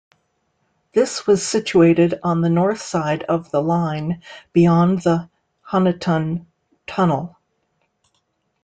[0.93, 5.29] This was situated on the north side of the line beyond the
[5.61, 6.47] Honiton
[6.87, 7.37] Tunnel.